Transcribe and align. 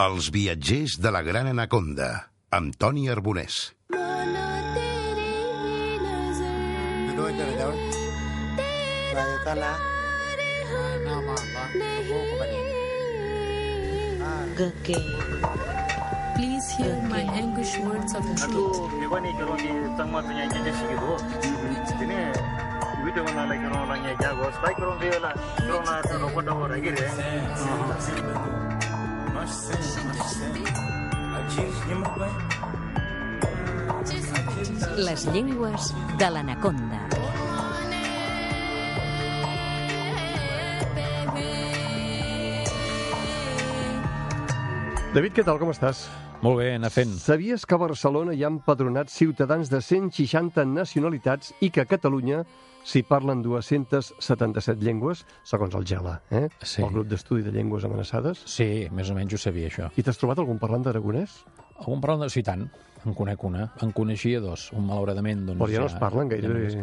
Els 0.00 0.30
viatgers 0.32 0.94
de 1.04 1.10
la 1.12 1.20
Gran 1.20 1.50
Anaconda, 1.50 2.06
amb 2.56 2.72
Toni 2.80 3.10
Arbonès. 3.12 3.56
Please 16.36 16.70
hear 16.70 16.96
my 17.12 17.20
anguish 17.36 17.76
words 17.84 18.14
of 18.14 18.24
truth. 18.40 18.80
Les 35.00 35.24
llengües 35.32 35.94
de 36.20 36.28
l'anaconda. 36.28 37.00
David, 45.14 45.32
què 45.34 45.42
tal, 45.42 45.56
com 45.58 45.72
estàs? 45.72 46.04
Molt 46.40 46.56
bé, 46.56 46.70
anar 46.72 46.88
fent. 46.88 47.10
Sabies 47.20 47.66
que 47.68 47.76
a 47.76 47.80
Barcelona 47.82 48.32
hi 48.32 48.46
ha 48.46 48.48
empadronats 48.48 49.12
ciutadans 49.12 49.68
de 49.68 49.82
160 49.84 50.64
nacionalitats 50.72 51.52
i 51.60 51.68
que 51.68 51.82
a 51.84 51.88
Catalunya 51.90 52.38
s'hi 52.88 53.02
parlen 53.04 53.42
277 53.44 54.80
llengües, 54.80 55.26
segons 55.44 55.76
el 55.76 55.84
GELA, 55.84 56.14
eh? 56.32 56.46
Sí. 56.62 56.80
el 56.80 56.94
grup 56.94 57.10
d'estudi 57.10 57.44
de 57.44 57.52
llengües 57.52 57.84
amenaçades. 57.84 58.40
Sí, 58.48 58.88
més 58.88 59.12
o 59.12 59.18
menys 59.18 59.36
ho 59.36 59.42
sabia, 59.42 59.68
això. 59.68 59.90
I 60.00 60.06
t'has 60.06 60.16
trobat 60.16 60.40
algun 60.40 60.62
parlant 60.62 60.88
d'aragonès? 60.88 61.42
Algun 61.76 62.00
parlant 62.00 62.24
de... 62.24 62.30
Sí, 62.32 62.40
tant. 62.46 62.70
En 63.06 63.14
conec 63.14 63.42
una. 63.44 63.70
En 63.82 63.92
coneixia 63.92 64.40
dos. 64.40 64.70
Un, 64.76 64.86
malauradament, 64.86 65.46
doncs... 65.46 65.58
Però 65.60 65.70
ja 65.72 65.80
no 65.80 65.86
es 65.86 65.94
parlen 66.00 66.28
gaire 66.28 66.48
ja 66.48 66.52
bé. 66.54 66.60
no, 66.60 66.66
és- 66.66 66.76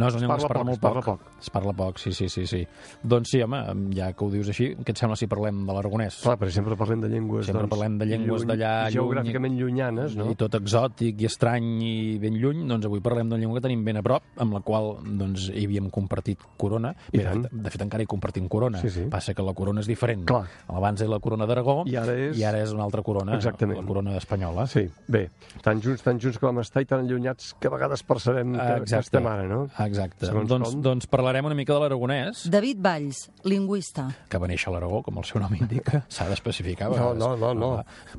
no 0.00 0.06
és 0.08 0.14
una 0.14 0.20
llengua 0.22 0.36
que 0.36 0.42
es 0.42 0.48
parla 0.48 0.64
molt 0.64 0.76
es 0.76 0.80
parla 0.80 1.02
poc. 1.02 1.20
poc. 1.20 1.40
Es 1.40 1.50
parla 1.50 1.72
poc, 1.72 1.98
sí, 1.98 2.12
sí, 2.12 2.28
sí, 2.28 2.46
sí. 2.46 2.66
Doncs 3.02 3.30
sí, 3.30 3.42
home, 3.42 3.60
ja 3.94 4.12
que 4.12 4.24
ho 4.24 4.30
dius 4.30 4.48
així, 4.48 4.70
què 4.76 4.90
et 4.94 4.98
sembla 4.98 5.16
si 5.16 5.26
parlem 5.26 5.64
de 5.66 5.72
l'aragonès? 5.76 6.20
Clar, 6.22 6.36
perquè 6.40 6.54
sempre 6.54 6.76
parlem 6.76 7.00
de 7.04 7.08
llengües... 7.12 7.46
Sempre 7.46 7.62
doncs, 7.66 7.74
parlem 7.76 7.98
de 7.98 8.06
llengües 8.06 8.42
lluny- 8.42 8.48
d'allà, 8.52 8.72
lluny. 8.88 8.94
Geogràficament 8.96 9.58
llunyanes, 9.60 10.16
no? 10.16 10.30
I 10.30 10.34
tot 10.40 10.54
exòtic 10.58 11.20
i 11.20 11.26
estrany 11.28 11.68
i 11.84 12.18
ben 12.22 12.34
lluny, 12.40 12.64
doncs 12.68 12.86
avui 12.86 13.00
parlem 13.04 13.28
d'una 13.30 13.40
llengua 13.40 13.60
que 13.60 13.66
tenim 13.68 13.84
ben 13.84 13.98
a 13.98 14.02
prop, 14.02 14.22
amb 14.40 14.54
la 14.54 14.60
qual 14.66 14.96
doncs, 15.04 15.48
hi 15.54 15.66
havíem 15.68 15.90
compartit 15.90 16.38
corona. 16.56 16.94
I 17.12 17.18
Bé, 17.18 17.24
de, 17.24 17.48
de 17.52 17.70
fet, 17.70 17.82
encara 17.82 18.02
hi 18.02 18.06
compartim 18.10 18.48
corona. 18.48 18.80
Sí, 18.80 18.90
sí. 18.90 19.06
Passa 19.10 19.34
que 19.34 19.42
la 19.42 19.54
corona 19.54 19.80
és 19.84 19.86
diferent. 19.90 20.24
Clar. 20.26 20.46
Abans 20.68 21.00
era 21.02 21.10
la 21.10 21.18
corona 21.20 21.46
d'Aragó 21.46 21.82
I 21.86 21.96
ara 21.96 22.14
és- 22.14 22.38
i 22.38 22.44
ara 22.44 22.62
és 22.62 22.72
una 22.72 22.84
altra 22.84 23.02
corona, 23.02 23.34
Exactament. 23.36 23.80
la 23.80 23.86
corona 23.86 24.16
espanyola. 24.16 24.66
Sí, 24.66 24.88
bé, 25.08 25.28
tan 25.64 25.80
junts, 25.82 26.02
tan 26.02 26.20
junts 26.20 26.38
que 26.40 26.46
vam 26.46 26.60
estar 26.62 26.82
i 26.82 26.88
tan 26.90 27.04
allunyats 27.04 27.54
que 27.60 27.70
a 27.70 27.74
vegades 27.74 28.02
percebem 28.06 28.56
que, 28.56 28.68
que 28.88 29.00
estem 29.00 29.26
ara, 29.30 29.46
no? 29.48 29.62
Exacte. 29.86 30.26
Segons 30.26 30.48
doncs, 30.50 30.74
com. 30.74 30.82
doncs 30.82 31.06
parlarem 31.10 31.46
una 31.46 31.56
mica 31.58 31.74
de 31.76 31.84
l'aragonès, 31.84 32.44
David 32.50 32.82
Valls, 32.84 33.22
lingüista. 33.44 34.08
que 34.28 34.38
va 34.40 34.48
néixer 34.50 34.70
a 34.70 34.74
l'Aragó, 34.74 35.02
com 35.06 35.20
el 35.20 35.28
seu 35.28 35.40
nom 35.42 35.54
indica. 35.54 36.02
S'ha 36.14 36.28
d'especificar. 36.30 36.90
No, 36.90 37.12
no, 37.14 37.34
no, 37.36 37.54
no. 37.54 37.70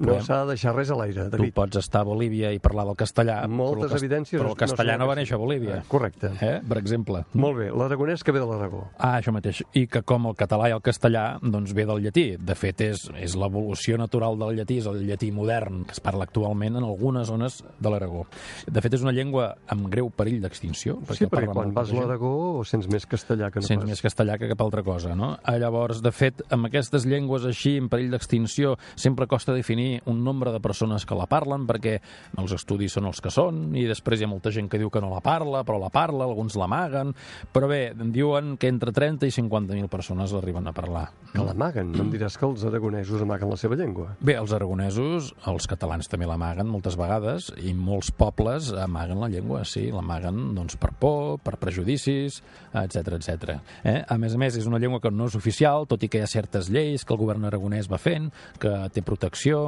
No 0.01 0.17
s'ha 0.23 0.41
de 0.43 0.53
deixar 0.55 0.75
res 0.75 0.91
a 0.91 0.97
l'aire, 0.99 1.27
Tu 1.29 1.37
David. 1.37 1.53
pots 1.57 1.81
estar 1.81 2.01
a 2.05 2.07
Bolívia 2.07 2.51
i 2.53 2.59
parlar 2.63 2.85
del 2.89 2.97
castellà. 2.99 3.41
Moltes 3.47 3.91
però 3.91 3.99
evidències 3.99 4.39
Però 4.41 4.51
el 4.53 4.59
castellà 4.59 4.95
no 4.97 5.05
no, 5.05 5.09
va 5.09 5.15
néixer 5.17 5.35
a 5.35 5.39
Bolívia. 5.41 5.79
Eh, 5.81 5.87
correcte. 5.89 6.31
Eh? 6.41 6.59
Per 6.67 6.77
exemple. 6.77 7.23
Molt 7.33 7.57
bé, 7.57 7.69
l'aragonès 7.73 8.23
que 8.23 8.33
ve 8.35 8.41
de 8.41 8.47
l'Aragó. 8.49 8.83
Ah, 8.97 9.15
això 9.19 9.33
mateix. 9.33 9.63
I 9.77 9.87
que 9.91 10.03
com 10.07 10.27
el 10.29 10.35
català 10.39 10.69
i 10.69 10.75
el 10.75 10.83
castellà 10.85 11.25
doncs 11.41 11.73
ve 11.77 11.85
del 11.89 12.03
llatí. 12.05 12.25
De 12.37 12.55
fet, 12.57 12.81
és, 12.85 13.07
és 13.17 13.35
l'evolució 13.39 13.97
natural 14.01 14.37
del 14.41 14.59
llatí, 14.61 14.77
és 14.83 14.89
el 14.91 15.01
llatí 15.07 15.31
modern 15.33 15.83
que 15.89 15.95
es 15.97 16.03
parla 16.03 16.27
actualment 16.29 16.77
en 16.77 16.85
algunes 16.87 17.30
zones 17.31 17.61
de 17.79 17.89
l'Aragó. 17.93 18.25
De 18.67 18.83
fet, 18.83 18.93
és 18.99 19.03
una 19.05 19.13
llengua 19.15 19.53
amb 19.71 19.87
greu 19.91 20.11
perill 20.13 20.41
d'extinció. 20.43 20.99
Sí, 21.15 21.25
el 21.25 21.31
perquè 21.31 21.49
quan 21.51 21.73
vas 21.75 21.91
a 21.91 21.97
l'Aragó 21.97 22.33
sents 22.67 22.89
més 22.91 23.07
castellà 23.09 23.49
que 23.51 23.61
no 23.63 23.67
Sents 23.71 23.83
pas. 23.85 23.89
més 23.95 24.01
castellà 24.03 24.37
que 24.37 24.49
cap 24.51 24.61
altra 24.67 24.83
cosa, 24.83 25.15
no? 25.15 25.33
Ah, 25.43 25.57
Llavors, 25.61 26.01
de 26.03 26.11
fet, 26.11 26.41
amb 26.51 26.67
aquestes 26.67 27.05
llengües 27.05 27.45
així, 27.47 27.75
en 27.79 27.87
perill 27.91 28.11
d'extinció, 28.13 28.75
sempre 28.95 29.27
costa 29.29 29.53
definir 29.53 30.01
un 30.09 30.23
nombre 30.25 30.51
de 30.51 30.59
persones 30.59 31.05
que 31.05 31.15
la 31.15 31.27
parlen, 31.29 31.67
perquè 31.69 31.99
els 32.41 32.51
estudis 32.55 32.93
són 32.97 33.05
els 33.11 33.21
que 33.21 33.29
són, 33.31 33.75
i 33.77 33.85
després 33.87 34.19
hi 34.21 34.25
ha 34.25 34.31
molta 34.31 34.51
gent 34.51 34.67
que 34.71 34.79
diu 34.81 34.89
que 34.91 35.01
no 35.03 35.11
la 35.13 35.21
parla, 35.21 35.61
però 35.67 35.77
la 35.79 35.91
parla, 35.93 36.25
alguns 36.25 36.57
l'amaguen, 36.59 37.13
però 37.53 37.69
bé, 37.69 37.81
diuen 38.11 38.55
que 38.57 38.67
entre 38.71 38.91
30 38.91 39.27
i 39.29 39.31
50.000 39.35 39.87
persones 39.91 40.33
l'arriben 40.33 40.67
a 40.67 40.73
parlar. 40.73 41.05
Que 41.31 41.45
l'amaguen. 41.45 41.91
No 41.93 42.03
em 42.07 42.11
diràs 42.11 42.37
que 42.39 42.45
els 42.49 42.65
aragonesos 42.67 43.21
amaguen 43.21 43.51
la 43.53 43.57
seva 43.61 43.77
llengua. 43.77 44.15
Bé, 44.19 44.35
els 44.41 44.51
aragonesos, 44.57 45.31
els 45.47 45.67
catalans 45.69 46.09
també 46.09 46.25
l'amaguen 46.27 46.67
moltes 46.67 46.97
vegades 46.97 47.20
i 47.61 47.73
molts 47.77 48.11
pobles 48.15 48.71
amaguen 48.73 49.19
la 49.21 49.29
llengua, 49.31 49.63
sí, 49.67 49.87
l'amaguen 49.93 50.53
doncs, 50.57 50.75
per 50.81 50.91
por, 50.99 51.37
per 51.43 51.57
prejudicis, 51.61 52.41
etc 52.73 53.15
etc. 53.17 53.55
Eh? 53.83 53.99
A 54.07 54.17
més 54.21 54.35
a 54.35 54.39
més, 54.41 54.57
és 54.57 54.67
una 54.69 54.79
llengua 54.81 54.99
que 55.03 55.11
no 55.11 55.27
és 55.29 55.35
oficial, 55.37 55.85
tot 55.89 56.03
i 56.03 56.09
que 56.11 56.19
hi 56.21 56.25
ha 56.25 56.29
certes 56.31 56.69
lleis 56.73 57.05
que 57.05 57.13
el 57.13 57.19
govern 57.21 57.45
aragonès 57.49 57.89
va 57.91 57.99
fent, 58.01 58.29
que 58.61 58.71
té 58.93 59.03
protecció, 59.05 59.61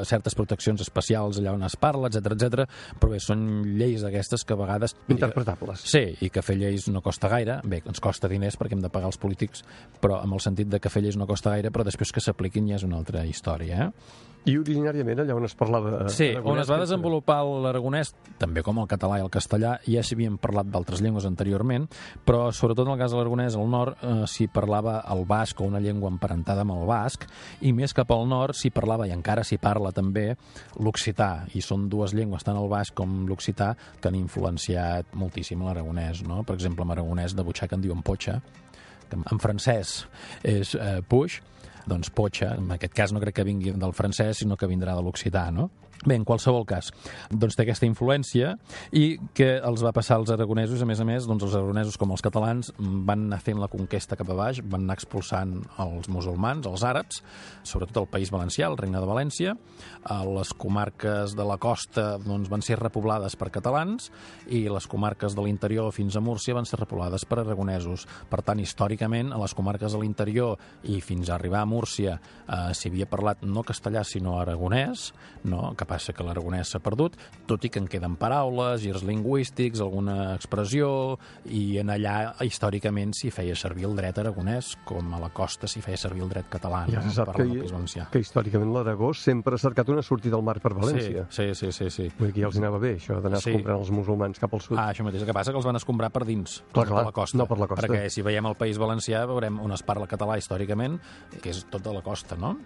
eh, 0.00 0.04
certes 0.08 0.34
proteccions 0.38 0.80
especials 0.84 1.40
allà 1.40 1.54
on 1.56 1.62
es 1.66 1.76
parla, 1.80 2.08
etc 2.10 2.32
etc. 2.36 2.66
però 3.00 3.12
bé, 3.14 3.20
són 3.22 3.46
lleis 3.78 4.02
d'aquestes 4.04 4.44
que 4.44 4.54
a 4.56 4.60
vegades... 4.60 4.96
Interpretables. 5.08 5.84
Sí, 5.86 6.04
i 6.26 6.30
que 6.30 6.42
fer 6.42 6.56
lleis 6.60 6.88
no 6.92 7.02
costa 7.04 7.28
gaire. 7.32 7.60
Bé, 7.64 7.82
ens 7.86 8.00
costa 8.02 8.28
diners 8.28 8.56
perquè 8.58 8.76
hem 8.76 8.82
de 8.84 8.90
pagar 8.92 9.10
els 9.12 9.18
polítics, 9.20 9.64
però 10.02 10.20
amb 10.22 10.36
el 10.36 10.40
sentit 10.44 10.68
de 10.72 10.80
que 10.80 10.90
fer 10.92 11.02
lleis 11.04 11.16
no 11.16 11.26
costa 11.28 11.52
gaire, 11.54 11.70
però 11.74 11.84
després 11.86 12.12
que 12.12 12.20
s'apliquin 12.24 12.68
ja 12.70 12.80
és 12.80 12.84
una 12.86 12.98
altra 13.00 13.24
història, 13.26 13.88
eh? 13.88 14.24
I 14.46 14.52
originàriament 14.60 15.18
allà 15.24 15.34
on 15.34 15.42
es 15.48 15.56
parlava 15.58 16.04
Sí, 16.14 16.28
on 16.38 16.60
es 16.62 16.68
va 16.70 16.76
que- 16.76 16.84
desenvolupar 16.96 17.38
l'aragonès, 17.64 18.12
també 18.40 18.62
com 18.64 18.80
el 18.80 18.88
català 18.90 19.20
i 19.20 19.24
el 19.24 19.30
castellà, 19.32 19.76
ja 19.86 20.02
s'havien 20.04 20.38
parlat 20.40 20.68
d'altres 20.72 21.02
llengües 21.04 21.26
anteriorment, 21.28 21.86
però 22.26 22.50
sobretot 22.52 22.86
en 22.86 22.94
el 22.94 23.00
cas 23.00 23.12
de 23.12 23.20
l'aragonès, 23.20 23.56
al 23.56 23.70
nord 23.70 24.02
eh, 24.02 24.24
s'hi 24.30 24.48
parlava 24.52 24.98
el 25.12 25.24
basc 25.28 25.60
o 25.60 25.68
una 25.68 25.80
llengua 25.80 26.10
emparentada 26.12 26.64
amb 26.64 26.76
el 26.76 26.84
basc, 26.88 27.26
i 27.60 27.72
més 27.76 27.94
cap 27.96 28.10
al 28.12 28.26
nord 28.28 28.56
s'hi 28.56 28.72
parlava, 28.74 29.06
i 29.06 29.14
encara 29.14 29.44
s'hi 29.44 29.58
parla 29.62 29.92
també, 29.96 30.28
l'occità, 30.80 31.46
i 31.54 31.64
són 31.64 31.88
dues 31.92 32.14
llengües, 32.16 32.44
tant 32.44 32.58
el 32.58 32.70
basc 32.72 32.96
com 32.96 33.24
l'occità, 33.28 33.74
que 34.00 34.10
han 34.10 34.18
influenciat 34.18 35.14
moltíssim 35.14 35.62
l'aragonès, 35.64 36.24
no? 36.26 36.42
Per 36.46 36.56
exemple, 36.56 36.84
en 36.84 36.96
aragonès 36.96 37.36
de 37.36 37.44
butxaca 37.46 37.76
en 37.76 37.84
diuen 37.84 38.02
potxa, 38.06 38.40
que 39.06 39.18
en 39.18 39.42
francès 39.42 40.00
és 40.46 40.74
eh, 40.74 41.00
puix, 41.06 41.40
doncs 41.86 42.10
potxa, 42.10 42.56
en 42.58 42.72
aquest 42.74 42.94
cas 42.96 43.12
no 43.14 43.22
crec 43.22 43.38
que 43.38 43.46
vingui 43.46 43.74
del 43.78 43.94
francès, 43.94 44.42
sinó 44.42 44.56
que 44.58 44.66
vindrà 44.66 44.96
de 44.96 45.04
l'occità, 45.06 45.48
no? 45.54 45.70
Bé, 46.04 46.16
en 46.18 46.26
qualsevol 46.28 46.66
cas, 46.68 46.90
doncs 47.32 47.56
té 47.56 47.64
aquesta 47.64 47.86
influència 47.88 48.52
i 48.92 49.16
que 49.36 49.48
els 49.64 49.80
va 49.84 49.94
passar 49.96 50.18
als 50.20 50.30
aragonesos, 50.34 50.82
a 50.82 50.88
més 50.88 51.00
a 51.00 51.06
més, 51.08 51.24
doncs 51.28 51.46
els 51.46 51.54
aragonesos 51.56 51.96
com 51.96 52.12
els 52.12 52.24
catalans 52.24 52.68
van 52.78 53.24
anar 53.30 53.38
fent 53.40 53.62
la 53.62 53.70
conquesta 53.72 54.18
cap 54.18 54.28
a 54.30 54.36
baix, 54.36 54.60
van 54.60 54.84
anar 54.84 54.98
expulsant 54.98 55.54
els 55.82 56.10
musulmans, 56.12 56.68
els 56.68 56.84
àrabs, 56.84 57.22
sobretot 57.64 58.02
el 58.02 58.10
País 58.12 58.32
Valencià, 58.34 58.68
el 58.68 58.76
Regne 58.76 59.00
de 59.00 59.08
València, 59.08 59.56
les 60.36 60.52
comarques 60.52 61.34
de 61.38 61.46
la 61.48 61.56
costa 61.62 62.06
doncs, 62.22 62.50
van 62.52 62.62
ser 62.62 62.76
repoblades 62.80 63.38
per 63.40 63.48
catalans 63.54 64.10
i 64.52 64.66
les 64.68 64.86
comarques 64.90 65.34
de 65.34 65.46
l'interior 65.46 65.88
fins 65.96 66.16
a 66.16 66.22
Múrcia 66.22 66.54
van 66.56 66.68
ser 66.68 66.80
repoblades 66.82 67.24
per 67.24 67.40
aragonesos. 67.40 68.04
Per 68.28 68.42
tant, 68.44 68.60
històricament, 68.60 69.32
a 69.32 69.40
les 69.40 69.54
comarques 69.56 69.96
de 69.96 70.02
l'interior 70.02 70.60
i 70.84 71.00
fins 71.00 71.30
a 71.30 71.36
arribar 71.38 71.64
a 71.64 71.70
Múrcia 71.70 72.18
eh, 72.18 72.74
s'hi 72.76 72.92
havia 72.92 73.08
parlat 73.08 73.42
no 73.46 73.64
castellà 73.66 74.04
sinó 74.04 74.36
aragonès, 74.40 75.10
no? 75.48 75.72
que 75.76 75.85
passa 75.86 76.12
que 76.12 76.24
l'aragonès 76.26 76.70
s'ha 76.74 76.80
perdut, 76.82 77.16
tot 77.46 77.64
i 77.64 77.70
que 77.70 77.78
en 77.80 77.86
queden 77.88 78.16
paraules, 78.20 78.82
girs 78.82 79.02
lingüístics, 79.06 79.80
alguna 79.80 80.34
expressió, 80.34 81.18
i 81.46 81.78
en 81.80 81.90
allà 81.94 82.34
històricament 82.44 83.14
s'hi 83.16 83.30
feia 83.34 83.54
servir 83.58 83.86
el 83.88 83.96
dret 83.96 84.18
aragonès, 84.18 84.74
com 84.88 85.14
a 85.14 85.20
la 85.22 85.30
costa 85.34 85.68
s'hi 85.70 85.80
feia 85.84 85.96
servir 86.00 86.22
el 86.26 86.30
dret 86.32 86.48
català, 86.50 86.84
Ja 86.90 87.02
se 87.02 87.10
sap 87.14 87.32
que, 87.36 87.44
hi- 87.46 88.06
que 88.12 88.18
històricament 88.22 88.72
l'Aragó 88.74 89.12
sempre 89.14 89.54
ha 89.54 89.58
cercat 89.58 89.88
una 89.88 90.02
sortida 90.02 90.36
al 90.36 90.42
mar 90.42 90.58
per 90.60 90.72
València. 90.74 91.26
Sí, 91.30 91.52
sí, 91.54 91.70
sí, 91.70 91.72
sí, 91.72 91.90
sí. 91.90 92.10
Vull 92.18 92.28
dir 92.28 92.34
que 92.34 92.40
ja 92.40 92.50
els 92.50 92.58
anava 92.58 92.78
bé, 92.82 92.96
això 92.96 93.20
d'anar 93.22 93.40
Sí. 93.40 93.52
comprant 93.52 93.78
els 93.80 93.90
musulmans 93.90 94.38
cap 94.38 94.52
al 94.54 94.60
sud. 94.60 94.78
Ah, 94.78 94.90
això 94.92 95.04
mateix. 95.04 95.22
El 95.22 95.26
que 95.28 95.32
passa 95.34 95.52
que 95.52 95.56
els 95.58 95.66
van 95.66 95.76
escombrar 95.76 96.10
per 96.10 96.24
dins, 96.26 96.62
Clar, 96.72 96.86
no 96.86 96.92
clar, 96.92 97.04
per 97.04 97.06
la 97.06 97.12
costa. 97.12 97.38
no 97.38 97.46
per 97.46 97.58
la 97.58 97.66
costa. 97.68 97.86
Perquè 97.86 98.08
si 98.10 98.22
veiem 98.22 98.46
el 98.46 98.54
País 98.56 98.78
Valencià 98.78 99.26
veurem 99.26 99.60
on 99.60 99.72
es 99.72 99.82
parla 99.82 100.06
català 100.06 100.36
històricament, 100.38 100.98
que 101.42 101.50
és 101.50 101.64
tota 101.70 101.92
la 101.92 102.02
costa, 102.02 102.36
no? 102.36 102.56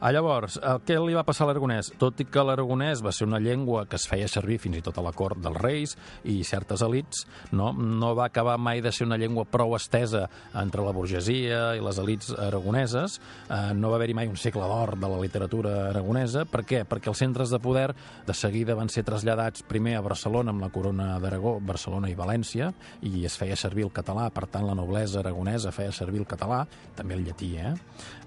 Ah, 0.00 0.12
llavors, 0.12 0.58
el 0.62 0.80
que 0.82 0.98
li 1.00 1.14
va 1.14 1.24
passar 1.24 1.44
a 1.44 1.52
l'aragonès? 1.52 1.92
Tot 1.98 2.20
i 2.20 2.24
que 2.24 2.38
l'aragonès 2.42 2.65
l'aragonès 2.66 3.02
va 3.04 3.12
ser 3.12 3.26
una 3.26 3.38
llengua 3.38 3.86
que 3.86 3.96
es 3.96 4.06
feia 4.08 4.26
servir 4.28 4.58
fins 4.58 4.78
i 4.78 4.82
tot 4.82 4.98
a 4.98 5.04
la 5.04 5.12
cort 5.14 5.38
dels 5.38 5.58
reis 5.60 5.94
i 6.26 6.42
certes 6.44 6.82
elites, 6.82 7.26
no, 7.52 7.72
no 7.72 8.14
va 8.18 8.26
acabar 8.26 8.58
mai 8.58 8.80
de 8.82 8.90
ser 8.92 9.06
una 9.06 9.16
llengua 9.16 9.44
prou 9.46 9.76
estesa 9.76 10.26
entre 10.54 10.82
la 10.82 10.92
burgesia 10.92 11.76
i 11.76 11.82
les 11.84 11.98
elites 12.02 12.32
aragoneses. 12.34 13.20
Eh, 13.48 13.72
no 13.78 13.90
va 13.90 14.00
haver-hi 14.00 14.16
mai 14.18 14.30
un 14.30 14.36
segle 14.36 14.66
d'or 14.66 14.96
de 14.98 15.10
la 15.10 15.20
literatura 15.22 15.74
aragonesa. 15.90 16.44
Per 16.50 16.64
què? 16.66 16.82
Perquè 16.88 17.12
els 17.12 17.22
centres 17.22 17.52
de 17.54 17.60
poder 17.62 17.92
de 18.26 18.34
seguida 18.34 18.74
van 18.74 18.90
ser 18.90 19.06
traslladats 19.06 19.62
primer 19.66 19.96
a 19.96 20.04
Barcelona 20.04 20.54
amb 20.54 20.64
la 20.66 20.72
corona 20.74 21.08
d'Aragó, 21.22 21.56
Barcelona 21.60 22.10
i 22.10 22.18
València, 22.18 22.72
i 23.06 23.24
es 23.26 23.38
feia 23.38 23.56
servir 23.56 23.86
el 23.86 23.94
català, 23.94 24.28
per 24.34 24.48
tant 24.50 24.66
la 24.66 24.74
noblesa 24.74 25.20
aragonesa 25.22 25.74
feia 25.74 25.94
servir 25.94 26.24
el 26.24 26.28
català, 26.28 26.64
també 26.96 27.14
el 27.14 27.26
llatí, 27.26 27.54
eh? 27.62 27.74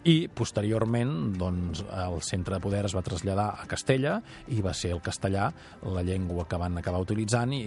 I 0.07 0.29
posteriorment, 0.31 1.33
doncs, 1.35 1.83
el 1.83 2.21
centre 2.23 2.55
de 2.55 2.63
poder 2.63 2.85
es 2.87 2.95
va 2.95 3.03
traslladar 3.03 3.49
a 3.59 3.67
Castella 3.67 4.19
i 4.55 4.61
va 4.65 4.73
ser 4.73 4.93
el 4.95 5.01
castellà 5.05 5.49
la 5.93 6.03
llengua 6.03 6.45
que 6.49 6.57
van 6.59 6.77
acabar 6.79 7.01
utilitzant 7.03 7.53
i, 7.55 7.61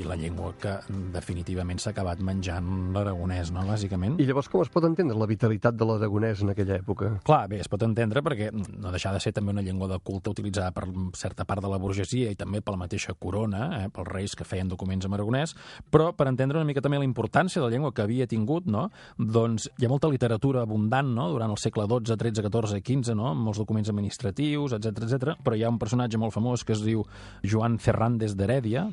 i 0.00 0.04
la 0.06 0.16
llengua 0.18 0.52
que 0.60 0.76
definitivament 1.14 1.80
s'ha 1.82 1.92
acabat 1.94 2.20
menjant 2.24 2.92
l'aragonès, 2.94 3.52
no?, 3.54 3.64
bàsicament. 3.66 4.18
I 4.22 4.26
llavors 4.28 4.50
com 4.52 4.62
es 4.64 4.72
pot 4.72 4.84
entendre 4.88 5.16
la 5.18 5.28
vitalitat 5.28 5.76
de 5.76 5.88
l'aragonès 5.88 6.42
en 6.44 6.52
aquella 6.52 6.78
època? 6.80 7.12
Clar, 7.26 7.42
bé, 7.50 7.60
es 7.64 7.70
pot 7.72 7.82
entendre 7.86 8.22
perquè 8.24 8.50
no 8.54 8.92
deixar 8.94 9.14
de 9.14 9.22
ser 9.22 9.34
també 9.36 9.54
una 9.54 9.64
llengua 9.64 9.88
de 9.90 9.98
culte 10.04 10.32
utilitzada 10.32 10.72
per 10.76 10.86
certa 11.18 11.46
part 11.48 11.64
de 11.64 11.70
la 11.72 11.80
burgesia 11.82 12.30
i 12.30 12.38
també 12.38 12.62
per 12.62 12.76
la 12.76 12.82
mateixa 12.84 13.14
corona, 13.18 13.66
eh, 13.80 13.90
pels 13.92 14.10
reis 14.12 14.36
que 14.36 14.46
feien 14.46 14.70
documents 14.70 15.06
en 15.06 15.16
aragonès, 15.16 15.56
però 15.90 16.12
per 16.16 16.28
entendre 16.30 16.60
una 16.60 16.68
mica 16.68 16.82
també 16.84 17.00
la 17.00 17.08
importància 17.08 17.60
de 17.60 17.66
la 17.66 17.72
llengua 17.74 17.92
que 17.94 18.04
havia 18.04 18.28
tingut, 18.30 18.66
no? 18.70 18.88
doncs 19.18 19.68
hi 19.78 19.86
ha 19.86 19.90
molta 19.90 20.10
literatura 20.12 20.62
abundant 20.62 21.12
no? 21.16 21.28
durant 21.32 21.50
el 21.50 21.60
segle 21.60 21.86
XII, 21.90 22.16
XIII, 22.16 22.46
XIV, 22.46 22.80
XV, 22.82 23.16
no? 23.18 23.34
molts 23.34 23.60
documents 23.62 23.90
administratius, 23.92 24.76
etc 24.78 25.04
etc. 25.06 25.36
però 25.42 25.56
hi 25.56 25.64
ha 25.64 25.72
un 25.72 25.80
personatge 25.82 26.05
molt 26.14 26.34
famós 26.36 26.62
que 26.62 26.76
es 26.76 26.84
diu 26.86 27.02
Joan 27.42 27.80
Ferrandes 27.82 28.36
d'Herèdia, 28.38 28.86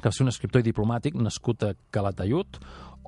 que 0.00 0.08
va 0.08 0.12
ser 0.12 0.24
un 0.24 0.32
escriptor 0.32 0.64
i 0.64 0.68
diplomàtic 0.70 1.20
nascut 1.20 1.62
a 1.68 1.74
Calatayud, 1.92 2.56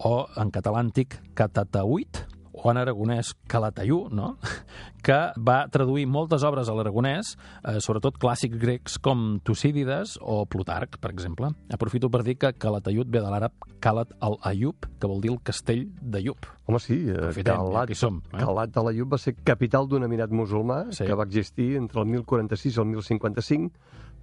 o 0.05 0.27
en 0.37 0.53
català 0.53 0.85
antic 0.85 1.17
Catatauit, 1.35 2.27
en 2.71 2.79
aragonès 2.81 3.33
Calatayú, 3.49 4.09
no? 4.11 4.37
que 5.07 5.17
va 5.39 5.69
traduir 5.71 6.07
moltes 6.11 6.43
obres 6.43 6.69
a 6.69 6.75
l'aragonès, 6.75 7.35
eh, 7.63 7.77
sobretot 7.85 8.17
clàssics 8.19 8.59
grecs 8.59 8.97
com 8.99 9.39
Tucídides 9.47 10.17
o 10.21 10.45
Plutarc, 10.51 10.99
per 10.99 11.13
exemple. 11.15 11.53
Aprofito 11.71 12.11
per 12.11 12.25
dir 12.27 12.35
que 12.43 12.53
Calatayud 12.59 13.07
ve 13.07 13.21
de 13.23 13.31
l'àrab 13.31 13.53
Calat 13.81 14.11
al-Ayub, 14.21 14.89
que 14.99 15.07
vol 15.07 15.21
dir 15.23 15.31
el 15.31 15.39
castell 15.47 15.85
d'Ayub. 16.03 16.49
Home, 16.67 16.81
sí, 16.83 16.97
eh, 17.07 17.15
Aprofitem, 17.21 17.55
Calat, 17.61 17.95
som, 17.95 18.23
eh? 18.33 18.41
Calat 18.43 18.73
de 18.75 18.83
l'Ayub 18.83 19.13
va 19.15 19.19
ser 19.23 19.37
capital 19.47 19.87
d'un 19.87 20.03
emirat 20.09 20.31
musulmà 20.35 20.87
Sí. 20.93 21.05
que 21.07 21.15
va 21.15 21.25
existir 21.25 21.77
entre 21.77 22.01
el 22.03 22.07
1046 22.07 22.77
i 22.77 22.81
el 22.81 22.87
1055, 22.97 23.71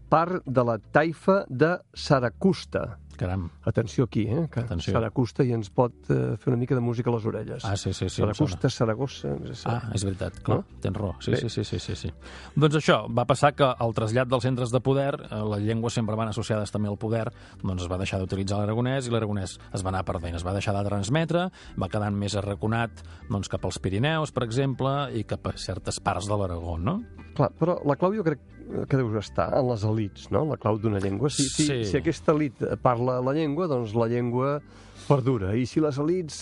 part 0.10 0.44
de 0.46 0.64
la 0.68 0.78
taifa 0.78 1.46
de 1.48 1.78
Saracusta. 1.94 3.00
Caram. 3.18 3.50
Atenció 3.64 4.06
aquí, 4.06 4.24
eh? 4.28 4.48
Que 4.52 4.62
Atenció. 4.62 4.94
Saracusta 4.94 5.44
i 5.46 5.52
ens 5.54 5.70
pot 5.70 5.94
eh, 6.10 6.36
fer 6.42 6.52
una 6.54 6.58
mica 6.60 6.76
de 6.76 6.82
música 6.82 7.12
a 7.12 7.14
les 7.16 7.26
orelles. 7.30 7.66
Ah, 7.66 7.76
sí, 7.78 7.94
sí, 7.94 8.10
sí. 8.10 8.22
Saracusta, 8.22 8.70
Saragossa... 8.70 9.36
Ah, 9.70 9.92
és 9.94 10.04
veritat, 10.04 10.40
clar, 10.44 10.58
No? 10.64 10.80
tens 10.82 10.98
raó. 10.98 11.14
Sí, 11.22 11.36
sí, 11.38 11.50
sí, 11.50 11.64
sí, 11.64 11.80
sí, 11.80 11.96
sí. 11.96 12.12
Doncs 12.56 12.80
això, 12.82 13.04
va 13.14 13.26
passar 13.30 13.54
que 13.56 13.64
al 13.68 13.94
trasllat 13.94 14.28
dels 14.32 14.44
centres 14.44 14.72
de 14.74 14.82
poder, 14.82 15.14
eh, 15.30 15.42
les 15.54 15.62
llengües 15.68 15.94
sempre 15.94 16.16
van 16.20 16.32
associades 16.34 16.72
també 16.74 16.90
al 16.90 16.98
poder, 16.98 17.28
doncs 17.62 17.84
es 17.86 17.92
va 17.92 18.00
deixar 18.02 18.20
d'utilitzar 18.20 18.58
l'aragonès 18.64 19.08
i 19.08 19.14
l'aragonès 19.14 19.58
es 19.74 19.84
va 19.86 19.94
anar 19.94 20.04
perdent, 20.08 20.36
es 20.36 20.46
va 20.46 20.54
deixar 20.58 20.74
de 20.78 20.84
transmetre, 20.90 21.48
va 21.80 21.90
quedant 21.90 22.16
més 22.18 22.36
arraconat 22.40 23.04
doncs, 23.30 23.48
cap 23.50 23.64
als 23.66 23.78
Pirineus, 23.80 24.32
per 24.34 24.44
exemple, 24.48 24.90
i 25.14 25.24
cap 25.24 25.46
a 25.48 25.54
certes 25.58 26.00
parts 26.04 26.28
de 26.28 26.38
l'Aragó, 26.40 26.78
no? 26.80 27.00
Clar, 27.38 27.50
però 27.58 27.80
la 27.86 27.96
clau 27.98 28.14
jo 28.14 28.24
crec 28.26 28.40
que 28.88 28.96
deu 28.98 29.10
estar 29.20 29.50
en 29.58 29.66
les 29.68 29.82
elites, 29.84 30.30
no? 30.32 30.46
La 30.48 30.56
clau 30.58 30.78
d'una 30.80 30.98
llengua. 31.04 31.30
Si, 31.30 31.44
si, 31.50 31.66
Sí. 31.68 31.84
si 31.90 31.98
aquesta 31.98 32.32
elit 32.32 32.62
parla 32.82 33.03
la 33.04 33.34
llengua, 33.36 33.68
doncs 33.72 33.96
la 33.98 34.10
llengua 34.12 34.58
perdura. 35.08 35.54
I 35.56 35.66
si 35.70 35.84
les 35.84 36.00
elites 36.00 36.38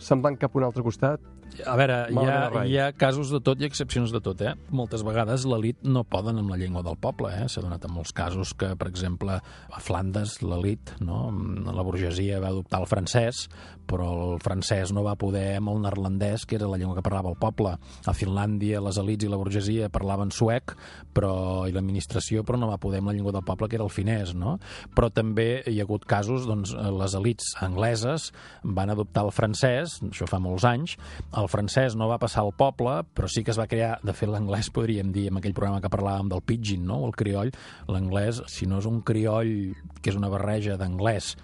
se'n 0.00 0.22
van 0.24 0.36
cap 0.40 0.54
a 0.54 0.60
un 0.60 0.66
altre 0.66 0.84
costat, 0.86 1.22
A 1.66 1.74
veure, 1.76 1.96
hi 2.12 2.24
ha, 2.24 2.64
hi 2.64 2.76
ha 2.80 2.86
casos 2.96 3.30
de 3.32 3.40
tot 3.44 3.60
i 3.60 3.66
excepcions 3.66 4.12
de 4.14 4.20
tot, 4.24 4.40
eh? 4.46 4.54
Moltes 4.74 5.02
vegades 5.06 5.44
l'elit 5.48 5.80
no 5.84 6.04
poden 6.08 6.38
amb 6.40 6.52
la 6.52 6.58
llengua 6.60 6.82
del 6.86 6.96
poble, 7.00 7.32
eh? 7.36 7.48
S'ha 7.50 7.62
donat 7.64 7.84
en 7.86 7.92
molts 7.94 8.14
casos 8.16 8.54
que, 8.56 8.72
per 8.78 8.88
exemple, 8.88 9.36
a 9.40 9.82
Flandes, 9.82 10.38
l'elit, 10.44 10.94
no? 11.04 11.26
La 11.66 11.84
burgesia 11.86 12.40
va 12.42 12.52
adoptar 12.54 12.80
el 12.82 12.88
francès, 12.90 13.44
però 13.90 14.06
el 14.30 14.40
francès 14.42 14.94
no 14.94 15.02
va 15.06 15.16
poder 15.18 15.56
amb 15.58 15.72
el 15.72 15.82
neerlandès, 15.84 16.46
que 16.46 16.56
era 16.58 16.68
la 16.70 16.78
llengua 16.80 16.96
que 16.98 17.04
parlava 17.06 17.32
el 17.32 17.38
poble. 17.40 17.74
A 18.06 18.14
Finlàndia, 18.16 18.82
les 18.84 19.00
elits 19.02 19.26
i 19.26 19.30
la 19.32 19.40
burgesia 19.40 19.90
parlaven 19.92 20.30
suec, 20.34 20.76
però 21.16 21.66
i 21.68 21.74
l'administració, 21.74 22.44
però 22.46 22.60
no 22.60 22.70
va 22.70 22.78
poder 22.80 23.02
amb 23.02 23.10
la 23.10 23.16
llengua 23.16 23.34
del 23.34 23.46
poble, 23.46 23.68
que 23.68 23.78
era 23.80 23.86
el 23.86 23.92
finès, 23.92 24.34
no? 24.38 24.56
Però 24.94 25.10
també 25.12 25.48
hi 25.66 25.80
ha 25.80 25.88
hagut 25.88 26.06
casos, 26.08 26.46
doncs, 26.48 26.74
les 26.74 27.18
elits 27.18 27.52
angleses 27.66 28.30
van 28.62 28.94
adoptar 28.94 29.26
el 29.26 29.34
francès, 29.34 29.98
això 30.06 30.30
fa 30.30 30.40
molts 30.42 30.66
anys, 30.68 30.96
el 31.40 31.48
francès 31.48 31.96
no 31.96 32.08
va 32.10 32.20
passar 32.22 32.44
al 32.44 32.52
poble, 32.56 33.00
però 33.16 33.28
sí 33.30 33.44
que 33.44 33.54
es 33.54 33.60
va 33.60 33.68
crear, 33.70 33.94
de 34.04 34.14
fet 34.16 34.30
l'anglès 34.30 34.70
podríem 34.76 35.12
dir, 35.14 35.28
amb 35.30 35.40
aquell 35.40 35.56
programa 35.56 35.80
que 35.82 35.92
parlàvem 35.92 36.30
del 36.32 36.44
pidgin, 36.44 36.84
no? 36.86 37.02
el 37.08 37.16
crioll, 37.16 37.54
l'anglès, 37.88 38.44
si 38.50 38.68
no 38.68 38.82
és 38.82 38.90
un 38.90 39.00
crioll 39.06 39.72
que 40.00 40.12
és 40.12 40.20
una 40.20 40.30
barreja 40.32 40.78
d'anglès 40.80 41.34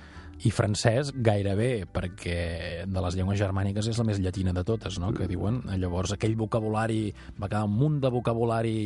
i 0.44 0.50
francès 0.52 1.12
gairebé, 1.24 1.86
perquè 1.88 2.84
de 2.84 3.02
les 3.02 3.16
llengües 3.16 3.38
germàniques 3.40 3.88
és 3.88 3.96
la 3.96 4.04
més 4.04 4.20
llatina 4.20 4.52
de 4.52 4.64
totes, 4.68 4.98
no? 5.00 5.12
que 5.16 5.28
diuen. 5.30 5.62
Llavors 5.80 6.12
aquell 6.12 6.36
vocabulari, 6.36 7.08
va 7.40 7.48
quedar 7.48 7.64
un 7.64 7.76
munt 7.78 7.98
de 8.04 8.10
vocabulari 8.12 8.76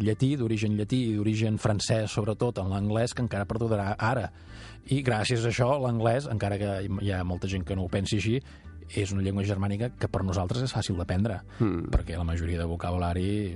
llatí, 0.00 0.34
d'origen 0.40 0.78
llatí 0.78 1.02
i 1.10 1.14
d'origen 1.18 1.60
francès, 1.60 2.08
sobretot 2.14 2.62
en 2.62 2.72
l'anglès, 2.72 3.12
que 3.12 3.24
encara 3.26 3.48
perdurarà 3.48 3.92
ara. 3.98 4.30
I 4.92 5.02
gràcies 5.04 5.44
a 5.44 5.52
això, 5.52 5.74
l'anglès, 5.82 6.28
encara 6.32 6.60
que 6.60 6.72
hi 6.88 7.12
ha 7.12 7.24
molta 7.24 7.52
gent 7.52 7.68
que 7.68 7.76
no 7.76 7.84
ho 7.84 7.92
pensi 7.92 8.20
així, 8.20 8.38
és 8.94 9.12
una 9.12 9.22
llengua 9.22 9.42
germànica 9.44 9.90
que 9.98 10.08
per 10.08 10.22
nosaltres 10.24 10.62
és 10.62 10.74
fàcil 10.74 10.96
d'aprendre, 10.96 11.42
Mm. 11.60 11.88
perquè 11.90 12.16
la 12.18 12.24
majoria 12.24 12.58
de 12.58 12.64
vocabulari 12.64 13.54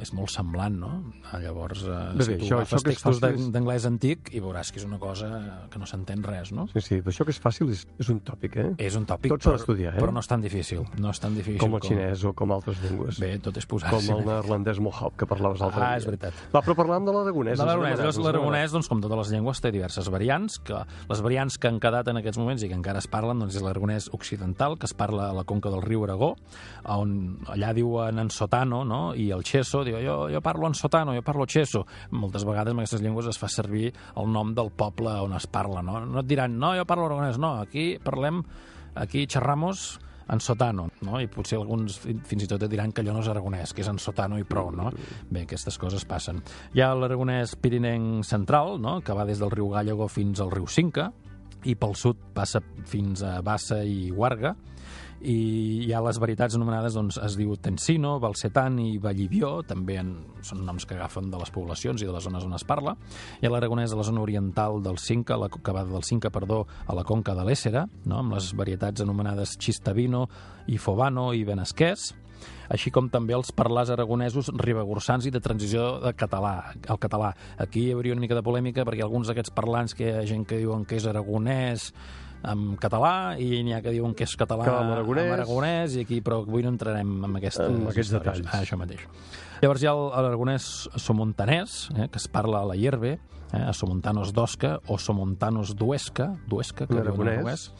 és 0.00 0.12
molt 0.14 0.30
semblant, 0.30 0.74
no? 0.74 1.12
Llavors, 1.38 1.84
eh, 1.84 2.16
Bé, 2.16 2.24
si 2.24 2.36
tu 2.38 2.44
això- 2.46 2.56
agafes 2.56 2.80
això 2.80 2.88
textos 2.90 3.22
és- 3.22 3.52
d'anglès 3.52 3.84
antic 3.86 4.30
i 4.34 4.40
veuràs 4.40 4.72
que 4.72 4.78
és 4.80 4.84
una 4.84 4.98
cosa 4.98 5.68
que 5.70 5.78
no 5.78 5.86
s'entén 5.86 6.22
res, 6.22 6.50
no? 6.52 6.66
sí, 6.68 6.80
sí, 6.80 6.96
però 7.02 7.10
això 7.12 7.24
que 7.24 7.30
és 7.30 7.40
fàcil 7.40 7.70
és, 7.70 7.86
és 7.98 8.08
un 8.08 8.20
tòpic, 8.20 8.56
eh? 8.56 8.74
És 8.78 8.96
un 8.96 9.06
tòpic, 9.06 9.30
Tot 9.30 9.42
s'ha 9.42 9.50
però, 9.50 9.56
d'estudiar, 9.58 9.94
eh? 9.96 10.00
però 10.00 10.12
no 10.12 10.20
és 10.20 10.26
tan 10.26 10.40
difícil. 10.40 10.82
No 10.98 11.10
és 11.10 11.20
tan 11.20 11.34
difícil 11.34 11.58
Com 11.60 11.74
el 11.74 11.80
xinès 11.80 12.24
o 12.24 12.32
com 12.32 12.50
altres 12.52 12.78
llengües. 12.82 13.20
Bé, 13.20 13.38
tot 13.38 13.56
és 13.56 13.66
com 13.66 13.78
posar-s'hi. 13.78 14.10
el 14.10 14.24
neerlandès 14.26 14.80
mohawk 14.80 15.16
que 15.16 15.26
parlaves 15.26 15.60
l'altre 15.60 15.80
dia. 15.80 15.90
Ah, 15.92 15.96
és 15.96 16.04
veritat. 16.06 16.32
Va, 16.52 16.62
però 16.62 16.74
parlàvem 16.74 17.04
de 17.06 17.12
l'aragonès. 17.12 17.58
Ens 17.58 17.60
l'aragonès. 17.60 18.18
L'aragonès, 18.18 18.72
doncs, 18.72 18.88
com 18.88 19.00
totes 19.00 19.18
les 19.18 19.30
llengües, 19.30 19.60
té 19.60 19.70
diverses 19.70 20.08
variants, 20.08 20.58
que 20.58 20.74
les 21.08 21.20
variants 21.22 21.58
que 21.58 21.68
han 21.68 21.78
quedat 21.78 22.08
en 22.08 22.16
aquests 22.16 22.38
moments 22.38 22.62
i 22.62 22.68
que 22.68 22.74
encara 22.74 22.98
es 22.98 23.06
parlen 23.06 23.38
doncs, 23.38 23.54
és 23.56 23.62
l'aragonès 23.62 24.08
occidental, 24.12 24.51
que 24.54 24.86
es 24.86 24.94
parla 24.94 25.30
a 25.30 25.32
la 25.32 25.44
conca 25.44 25.70
del 25.70 25.82
riu 25.82 26.04
Aragó, 26.04 26.36
on 26.84 27.38
allà 27.48 27.72
diuen 27.74 28.18
en 28.18 28.30
sotano, 28.30 28.84
no? 28.84 29.14
i 29.14 29.30
el 29.32 29.42
cheso 29.42 29.82
diu, 29.84 29.96
jo, 30.02 30.28
jo 30.32 30.40
parlo 30.42 30.66
en 30.66 30.74
sotano, 30.74 31.14
jo 31.14 31.22
parlo 31.22 31.46
cheso. 31.46 31.84
Moltes 32.10 32.44
vegades 32.44 32.72
en 32.72 32.80
aquestes 32.80 33.02
llengües 33.02 33.26
es 33.26 33.38
fa 33.38 33.48
servir 33.48 33.92
el 34.16 34.30
nom 34.32 34.54
del 34.54 34.70
poble 34.70 35.10
on 35.22 35.34
es 35.34 35.46
parla, 35.46 35.82
no? 35.82 36.00
No 36.06 36.20
et 36.20 36.26
diran, 36.26 36.58
no, 36.58 36.74
jo 36.76 36.84
parlo 36.86 37.06
aragonès, 37.06 37.38
no, 37.38 37.54
aquí 37.60 37.98
parlem, 38.02 38.42
aquí 38.94 39.26
xerramos 39.26 39.98
en 40.32 40.40
sotano, 40.40 40.86
no? 41.02 41.18
I 41.20 41.26
potser 41.28 41.58
alguns 41.58 41.98
fi- 42.00 42.14
fins 42.24 42.44
i 42.44 42.48
tot 42.48 42.62
et 42.62 42.70
diran 42.70 42.92
que 42.94 43.02
allò 43.02 43.12
no 43.12 43.20
és 43.20 43.28
aragonès, 43.28 43.72
que 43.74 43.82
és 43.82 43.88
en 43.90 43.98
sotano 44.00 44.38
i 44.38 44.44
prou, 44.48 44.70
no? 44.72 44.90
Bé, 45.30 45.42
aquestes 45.44 45.76
coses 45.78 46.04
passen. 46.08 46.38
Hi 46.72 46.80
ha 46.80 46.92
l'aragonès 46.94 47.56
pirinenc 47.60 48.24
central, 48.24 48.78
no? 48.80 49.00
que 49.02 49.12
va 49.12 49.26
des 49.28 49.40
del 49.42 49.50
riu 49.52 49.68
Gàllego 49.74 50.08
fins 50.08 50.40
al 50.40 50.50
riu 50.54 50.66
Cinca, 50.70 51.10
i 51.68 51.76
pel 51.78 51.94
sud 51.98 52.18
passa 52.34 52.62
fins 52.88 53.22
a 53.26 53.40
Bassa 53.44 53.82
i 53.84 54.10
Guarga, 54.10 54.54
i 55.22 55.84
hi 55.86 55.92
ha 55.94 56.00
les 56.02 56.18
varietats 56.18 56.56
anomenades, 56.58 56.96
doncs, 56.98 57.18
es 57.22 57.36
diu 57.38 57.54
Tensino, 57.62 58.16
Balsetan 58.22 58.78
i 58.82 58.96
Vallivió, 59.02 59.52
també 59.66 59.98
en, 60.00 60.10
són 60.42 60.64
noms 60.66 60.86
que 60.88 60.96
agafen 60.96 61.30
de 61.30 61.38
les 61.38 61.52
poblacions 61.54 62.02
i 62.02 62.08
de 62.08 62.14
les 62.14 62.26
zones 62.26 62.46
on 62.46 62.56
es 62.56 62.66
parla. 62.66 62.96
Hi 63.38 63.46
ha 63.46 63.52
l'aragonès 63.52 63.94
a 63.94 64.00
la 64.00 64.06
zona 64.08 64.22
oriental 64.24 64.82
del 64.82 64.98
Cinca, 64.98 65.38
la, 65.38 65.46
va 65.48 65.84
del 65.86 66.06
Cinca, 66.08 66.32
perdó, 66.34 66.64
a 66.86 66.96
la 66.98 67.06
conca 67.06 67.36
de 67.38 67.46
l'Éssera, 67.46 67.86
no? 68.04 68.18
amb 68.18 68.34
les 68.34 68.50
varietats 68.58 69.04
anomenades 69.06 69.54
Chistavino 69.62 70.26
i 70.66 70.80
Fovano 70.82 71.30
i 71.38 71.46
Benasquès, 71.46 72.10
així 72.72 72.92
com 72.94 73.10
també 73.12 73.36
els 73.36 73.52
parlars 73.52 73.92
aragonesos 73.94 74.50
ribagorçans 74.62 75.26
i 75.26 75.34
de 75.34 75.42
transició 75.44 75.98
de 76.02 76.14
català, 76.18 76.72
al 76.88 77.00
català. 77.02 77.32
Aquí 77.58 77.88
hi 77.88 77.94
hauria 77.96 78.16
una 78.16 78.24
mica 78.24 78.38
de 78.38 78.44
polèmica 78.46 78.86
perquè 78.88 79.04
alguns 79.04 79.30
d'aquests 79.30 79.54
parlants 79.54 79.94
que 79.98 80.08
hi 80.08 80.16
ha 80.16 80.26
gent 80.28 80.46
que 80.48 80.60
diuen 80.62 80.86
que 80.88 80.98
és 81.00 81.08
aragonès 81.08 81.92
en 82.44 82.76
català 82.76 83.38
i 83.38 83.62
n'hi 83.62 83.74
ha 83.76 83.80
que 83.82 83.92
diuen 83.94 84.14
que 84.14 84.24
és 84.24 84.36
català 84.36 84.64
Que 84.64 84.70
amb 84.74 84.92
aragonès. 84.96 85.24
amb 85.30 85.36
aragonès 85.38 85.96
i 85.96 86.00
aquí, 86.06 86.20
però 86.20 86.40
avui 86.42 86.62
no 86.62 86.70
entrarem 86.74 87.24
en 87.24 87.36
aquestes 87.36 87.68
En 87.70 87.86
aquests 87.88 88.10
detalls. 88.12 88.46
Ah, 88.50 88.62
això 88.62 88.76
mateix. 88.80 89.04
Llavors 89.62 89.82
hi 89.82 89.86
ha 89.86 89.94
l'aragonès 89.94 90.88
somontanès, 90.96 91.88
eh, 91.96 92.08
que 92.10 92.18
es 92.18 92.26
parla 92.28 92.62
a 92.62 92.66
la 92.66 92.74
Hierve, 92.74 93.20
eh, 93.52 93.56
a 93.62 93.72
Somontanos 93.72 94.32
d'Osca 94.32 94.80
o 94.88 94.98
Somontanos 94.98 95.76
d'Uesca, 95.76 96.32
d'Uesca, 96.48 96.86
que 96.88 96.94
En 96.94 97.02
diuen 97.04 97.28
en 97.28 97.28
aragonès. 97.28 97.70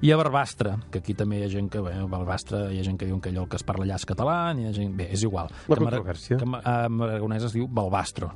i 0.00 0.12
a 0.12 0.16
Barbastre, 0.16 0.76
que 0.90 0.98
aquí 1.00 1.14
també 1.14 1.40
hi 1.40 1.44
ha 1.44 1.48
gent 1.50 1.68
que, 1.70 1.80
bé, 1.80 1.92
a 1.92 2.06
Barbastre 2.06 2.72
hi 2.72 2.80
ha 2.80 2.82
gent 2.84 2.96
que 2.96 3.06
diu 3.06 3.20
que 3.20 3.30
allò 3.30 3.46
que 3.48 3.56
es 3.56 3.62
parla 3.64 3.84
allà 3.84 3.96
és 3.96 4.06
català, 4.06 4.54
hi 4.56 4.66
ha 4.66 4.72
gent... 4.72 4.96
Bé, 4.96 5.10
és 5.12 5.22
igual. 5.22 5.48
La 5.68 5.76
que. 5.76 6.38
Que 6.38 6.44
en 6.44 6.54
en 6.54 7.00
aragonès 7.02 7.44
es 7.44 7.52
diu 7.52 7.68
Balbastro 7.68 8.32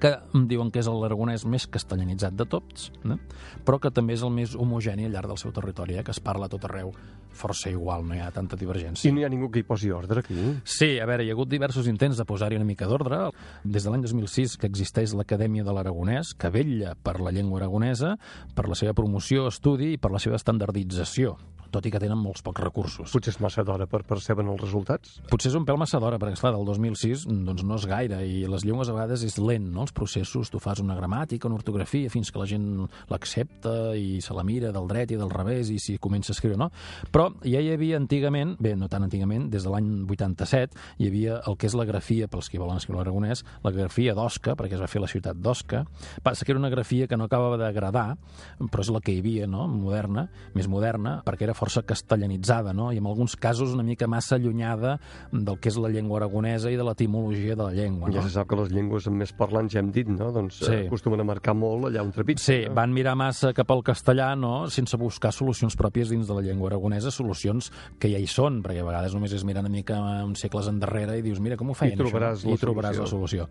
que 0.00 0.14
em 0.34 0.46
diuen 0.48 0.70
que 0.72 0.80
és 0.82 0.88
l'aragonès 0.88 1.44
més 1.44 1.66
castellanitzat 1.70 2.36
de 2.38 2.46
tots, 2.48 2.90
eh? 3.04 3.18
però 3.66 3.78
que 3.82 3.92
també 3.94 4.16
és 4.16 4.24
el 4.26 4.32
més 4.34 4.56
homogeni 4.56 5.06
al 5.06 5.14
llarg 5.14 5.30
del 5.30 5.40
seu 5.40 5.52
territori, 5.56 5.98
eh? 6.00 6.04
que 6.06 6.14
es 6.14 6.22
parla 6.24 6.48
tot 6.50 6.64
arreu 6.68 6.92
força 7.30 7.70
igual, 7.70 8.02
no 8.08 8.16
hi 8.16 8.22
ha 8.24 8.30
tanta 8.34 8.58
divergència. 8.58 9.08
I 9.08 9.14
no 9.14 9.22
hi 9.22 9.26
ha 9.28 9.30
ningú 9.32 9.50
que 9.52 9.62
hi 9.62 9.66
posi 9.66 9.92
ordre, 9.94 10.24
aquí? 10.24 10.40
Sí, 10.64 10.96
a 10.98 11.06
veure, 11.08 11.24
hi 11.24 11.30
ha 11.30 11.36
hagut 11.36 11.52
diversos 11.52 11.86
intents 11.90 12.18
de 12.18 12.26
posar-hi 12.26 12.58
una 12.58 12.66
mica 12.66 12.88
d'ordre. 12.90 13.22
Des 13.62 13.86
de 13.86 13.92
l'any 13.92 14.02
2006 14.08 14.56
que 14.60 14.68
existeix 14.70 15.14
l'Acadèmia 15.16 15.64
de 15.66 15.76
l'Aragonès, 15.76 16.34
que 16.34 16.50
vetlla 16.50 16.96
per 16.98 17.20
la 17.20 17.32
llengua 17.34 17.62
aragonesa, 17.62 18.16
per 18.56 18.66
la 18.68 18.78
seva 18.78 18.96
promoció, 18.98 19.46
estudi 19.52 19.94
i 19.94 20.00
per 20.00 20.12
la 20.14 20.22
seva 20.22 20.40
estandardització 20.40 21.36
tot 21.72 21.86
i 21.86 21.92
que 21.92 22.00
tenen 22.02 22.18
molts 22.18 22.42
pocs 22.46 22.62
recursos. 22.62 23.10
Potser 23.14 23.34
és 23.34 23.40
massa 23.42 23.64
d'hora 23.66 23.86
per 23.90 24.02
perceben 24.08 24.48
els 24.52 24.60
resultats? 24.62 25.18
Potser 25.30 25.50
és 25.52 25.58
un 25.58 25.66
pèl 25.68 25.78
massa 25.80 26.00
d'hora, 26.02 26.18
perquè, 26.20 26.38
esclar, 26.38 26.52
del 26.56 26.66
2006 26.68 27.26
doncs 27.46 27.64
no 27.66 27.78
és 27.78 27.86
gaire, 27.90 28.20
i 28.26 28.44
les 28.50 28.64
llengües 28.66 28.90
a 28.90 28.96
vegades 28.96 29.24
és 29.26 29.38
lent, 29.40 29.70
no? 29.74 29.86
Els 29.86 29.94
processos, 29.96 30.50
tu 30.50 30.60
fas 30.62 30.82
una 30.82 30.96
gramàtica, 30.98 31.48
una 31.48 31.58
ortografia, 31.60 32.10
fins 32.12 32.30
que 32.30 32.42
la 32.42 32.48
gent 32.50 32.66
l'accepta 33.10 33.94
i 33.98 34.20
se 34.24 34.34
la 34.36 34.44
mira 34.46 34.72
del 34.74 34.88
dret 34.90 35.14
i 35.14 35.18
del 35.20 35.30
revés 35.32 35.70
i 35.70 35.78
si 35.82 35.96
comença 36.02 36.32
a 36.32 36.36
escriure, 36.36 36.58
no? 36.60 36.70
Però 37.12 37.28
ja 37.44 37.62
hi 37.62 37.70
havia 37.72 37.98
antigament, 38.00 38.56
bé, 38.60 38.74
no 38.78 38.90
tan 38.90 39.06
antigament, 39.06 39.48
des 39.52 39.66
de 39.66 39.72
l'any 39.72 39.90
87, 40.08 40.78
hi 40.98 41.10
havia 41.10 41.40
el 41.46 41.58
que 41.60 41.70
és 41.70 41.76
la 41.78 41.86
grafia, 41.88 42.28
pels 42.30 42.50
que 42.50 42.60
volen 42.60 42.80
escriure 42.80 43.04
aragonès, 43.04 43.44
la 43.64 43.74
grafia 43.74 44.14
d'Osca, 44.18 44.56
perquè 44.58 44.78
es 44.78 44.82
va 44.82 44.90
fer 44.90 45.02
la 45.02 45.10
ciutat 45.10 45.38
d'Osca. 45.40 45.84
Passa 46.24 46.44
que 46.44 46.54
era 46.54 46.60
una 46.60 46.72
grafia 46.72 47.08
que 47.08 47.18
no 47.18 47.28
acabava 47.28 47.58
d'agradar, 47.60 48.16
però 48.70 48.84
és 48.84 48.92
la 48.92 49.02
que 49.04 49.14
hi 49.14 49.22
havia, 49.22 49.48
no?, 49.50 49.66
moderna, 49.70 50.28
més 50.54 50.68
moderna, 50.70 51.20
perquè 51.26 51.48
era 51.48 51.56
força 51.60 51.82
castellanitzada, 51.86 52.72
no?, 52.72 52.90
i 52.92 52.98
en 52.98 53.06
alguns 53.06 53.36
casos 53.36 53.74
una 53.76 53.84
mica 53.84 54.08
massa 54.08 54.36
allunyada 54.36 54.98
del 55.32 55.58
que 55.60 55.68
és 55.70 55.76
la 55.76 55.90
llengua 55.92 56.18
aragonesa 56.22 56.70
i 56.72 56.78
de 56.80 56.84
l'etimologia 56.86 57.54
de 57.56 57.62
la 57.68 57.72
llengua, 57.76 58.08
no? 58.08 58.14
Ja 58.16 58.22
se 58.24 58.32
sap 58.34 58.48
que 58.50 58.56
les 58.58 58.72
llengües 58.72 59.06
amb 59.10 59.20
més 59.20 59.32
parlants, 59.36 59.72
ja 59.74 59.80
hem 59.84 59.90
dit, 59.92 60.08
no? 60.08 60.30
Doncs 60.32 60.60
Sí. 60.60 60.64
sí. 60.66 60.78
acostumen 60.86 61.20
a 61.20 61.24
marcar 61.28 61.54
molt 61.54 61.86
allà 61.90 62.02
on 62.02 62.12
trepitja. 62.12 62.44
Sí, 62.44 62.58
no? 62.66 62.74
van 62.74 62.92
mirar 62.96 63.14
massa 63.16 63.52
cap 63.56 63.70
al 63.70 63.82
castellà, 63.86 64.32
no?, 64.36 64.68
sense 64.72 64.96
buscar 64.96 65.32
solucions 65.32 65.76
pròpies 65.76 66.10
dins 66.10 66.26
de 66.28 66.34
la 66.34 66.40
llengua 66.42 66.70
aragonesa, 66.72 67.10
solucions 67.12 67.70
que 68.00 68.08
ja 68.10 68.18
hi 68.18 68.26
són, 68.26 68.62
perquè 68.64 68.80
a 68.80 68.88
vegades 68.88 69.14
només 69.14 69.32
és 69.36 69.44
mirar 69.44 69.60
una 69.64 69.70
mica 69.72 69.98
uns 70.24 70.40
segles 70.40 70.68
endarrere 70.70 71.18
i 71.18 71.22
dius, 71.22 71.40
mira, 71.40 71.56
com 71.60 71.70
ho 71.70 71.74
feien, 71.74 71.94
I 71.98 72.02
trobaràs 72.02 72.40
això? 72.40 72.48
la 72.48 72.54
I 72.54 72.62
trobaràs 72.64 72.96
solució. 72.96 73.02
la 73.04 73.10
solució. 73.10 73.48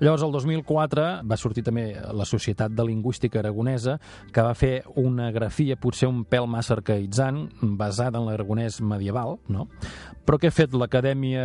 Llavors, 0.00 0.22
el 0.26 0.32
2004 0.32 1.06
va 1.24 1.36
sortir 1.40 1.64
també 1.64 1.86
la 2.12 2.24
Societat 2.28 2.72
de 2.76 2.84
Lingüística 2.84 3.38
Aragonesa, 3.40 3.98
que 4.32 4.42
va 4.44 4.52
fer 4.54 4.82
una 4.96 5.30
grafia 5.32 5.76
potser 5.80 6.08
un 6.08 6.24
pèl 6.28 6.46
massa 6.46 6.74
arcaïtzant, 6.76 7.45
basada 7.60 8.18
en 8.18 8.26
l'aragonès 8.28 8.80
medieval, 8.80 9.38
no? 9.48 9.68
Però 10.26 10.40
què 10.42 10.48
ha 10.50 10.54
fet 10.54 10.72
l'Acadèmia 10.74 11.44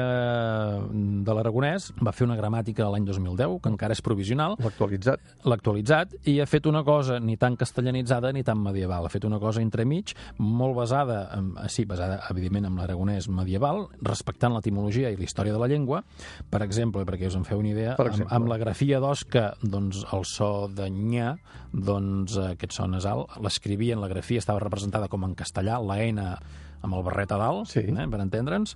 de 1.22 1.34
l'Aragonès? 1.36 1.92
Va 2.02 2.14
fer 2.16 2.26
una 2.26 2.38
gramàtica 2.40 2.88
l'any 2.90 3.06
2010, 3.06 3.60
que 3.62 3.70
encara 3.70 3.94
és 3.94 4.02
provisional, 4.02 4.56
L'actualitzat. 4.62 5.22
l'ha 5.46 5.58
actualitzat 5.58 6.16
i 6.26 6.40
ha 6.42 6.48
fet 6.50 6.66
una 6.66 6.84
cosa 6.84 7.20
ni 7.20 7.38
tan 7.38 7.56
castellanitzada 7.56 8.32
ni 8.34 8.44
tan 8.44 8.58
medieval. 8.64 9.06
Ha 9.06 9.14
fet 9.14 9.26
una 9.26 9.40
cosa 9.40 9.62
entremig, 9.62 10.16
molt 10.40 10.76
basada, 10.76 11.30
en, 11.38 11.52
sí, 11.70 11.86
basada 11.86 12.22
evidentment 12.32 12.66
en 12.72 12.80
l'aragonès 12.82 13.30
medieval, 13.30 13.88
respectant 14.02 14.56
l'etimologia 14.56 15.12
i 15.12 15.18
la 15.20 15.28
història 15.28 15.54
de 15.54 15.60
la 15.62 15.70
llengua. 15.70 16.02
Per 16.50 16.62
exemple, 16.66 17.06
perquè 17.06 17.28
us 17.30 17.38
en 17.38 17.46
feu 17.46 17.60
una 17.62 17.70
idea, 17.76 17.96
amb, 18.00 18.26
amb 18.32 18.50
la 18.50 18.58
grafia 18.58 19.00
d'Osca, 19.00 19.52
doncs 19.62 20.06
el 20.12 20.26
so 20.26 20.68
de 20.74 20.90
nya, 20.90 21.36
doncs 21.72 22.36
eh, 22.38 22.52
aquest 22.56 22.74
so 22.74 22.88
nasal, 22.88 23.28
l'escrivia 23.42 23.94
en 23.96 24.02
la 24.02 24.10
grafia, 24.12 24.42
estava 24.42 24.60
representada 24.60 25.08
com 25.08 25.24
en 25.24 25.36
castellà, 25.38 25.78
la 25.96 26.04
N 26.04 26.38
amb 26.82 26.96
el 26.98 27.04
barret 27.04 27.32
a 27.32 27.38
dalt, 27.38 27.68
Sí. 27.70 27.80
eh, 27.80 28.08
per 28.10 28.20
entendre'ns, 28.22 28.76